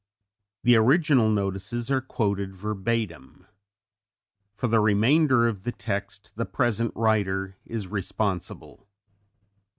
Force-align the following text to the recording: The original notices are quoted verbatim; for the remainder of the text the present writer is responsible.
The 0.63 0.75
original 0.77 1.29
notices 1.29 1.91
are 1.91 2.01
quoted 2.01 2.55
verbatim; 2.55 3.45
for 4.55 4.67
the 4.67 4.79
remainder 4.79 5.47
of 5.47 5.61
the 5.61 5.71
text 5.71 6.33
the 6.35 6.45
present 6.47 6.91
writer 6.95 7.55
is 7.67 7.87
responsible. 7.87 8.87